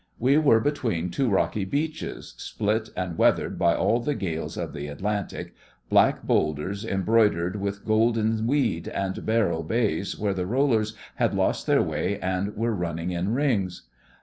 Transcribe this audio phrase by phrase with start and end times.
[0.17, 4.87] We were between two rocky beaches, split and weathered by all the gales of the
[4.87, 5.53] Atlantic,
[5.89, 11.83] black boulders embroidered with golden weed, and beryl bays where the rollers had lost their
[11.83, 13.89] way and were running in rings.